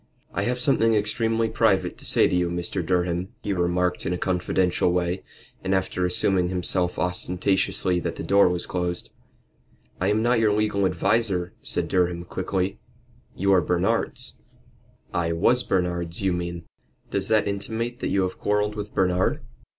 "I 0.33 0.45
have 0.45 0.59
something 0.59 0.95
extremely 0.95 1.47
private 1.47 1.95
to 1.99 2.05
say 2.05 2.27
to 2.27 2.35
you, 2.35 2.49
Mr. 2.49 2.83
Durham," 2.83 3.27
he 3.43 3.53
remarked 3.53 4.03
in 4.03 4.13
a 4.13 4.17
confidential 4.17 4.91
way, 4.91 5.21
and 5.63 5.75
after 5.75 6.07
assuring 6.07 6.49
himself 6.49 6.97
ostentatiously 6.97 7.99
that 7.99 8.15
the 8.15 8.23
door 8.23 8.49
was 8.49 8.65
closed. 8.65 9.11
"I 9.99 10.07
am 10.07 10.23
not 10.23 10.39
your 10.39 10.53
legal 10.53 10.87
adviser," 10.87 11.53
said 11.61 11.87
Durham, 11.87 12.25
quickly. 12.25 12.79
"You 13.35 13.53
are 13.53 13.61
Bernard's." 13.61 14.33
"I 15.13 15.33
was 15.33 15.61
Bernard's, 15.61 16.19
you 16.19 16.33
mean." 16.33 16.65
"Does 17.11 17.27
that 17.27 17.47
intimate 17.47 17.99
that 17.99 18.07
you 18.09 18.23
have 18.23 18.39
quarrelled 18.39 18.73
with 18.73 18.95
Bernard?" 18.95 19.41